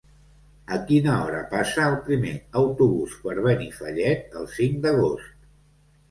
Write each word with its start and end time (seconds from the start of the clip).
A 0.75 0.77
quina 0.91 1.17
hora 1.25 1.41
passa 1.49 1.83
el 1.89 1.97
primer 2.07 2.31
autobús 2.61 3.13
per 3.25 3.35
Benifallet 3.47 4.33
el 4.41 4.49
cinc 4.55 4.81
d'agost? 4.87 5.37